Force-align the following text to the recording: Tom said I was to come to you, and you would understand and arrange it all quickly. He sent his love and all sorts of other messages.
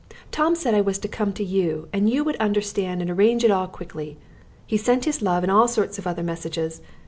Tom 0.31 0.55
said 0.55 0.73
I 0.73 0.81
was 0.81 0.97
to 0.97 1.07
come 1.07 1.31
to 1.33 1.43
you, 1.43 1.87
and 1.93 2.09
you 2.09 2.23
would 2.23 2.35
understand 2.37 3.03
and 3.03 3.11
arrange 3.11 3.43
it 3.43 3.51
all 3.51 3.67
quickly. 3.67 4.17
He 4.65 4.75
sent 4.75 5.05
his 5.05 5.21
love 5.21 5.43
and 5.43 5.51
all 5.51 5.67
sorts 5.67 5.99
of 5.99 6.07
other 6.07 6.23
messages. 6.23 6.81